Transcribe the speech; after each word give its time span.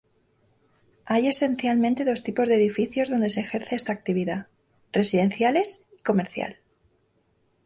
Hay 1.05 1.27
esencialmente 1.27 2.05
dos 2.05 2.23
tipos 2.23 2.49
de 2.49 2.55
edificios 2.55 3.07
donde 3.07 3.29
se 3.29 3.41
ejerce 3.41 3.75
esta 3.75 3.93
actividad: 3.93 4.47
residenciales 4.93 5.85
y 5.95 6.01
comercial. 6.01 6.57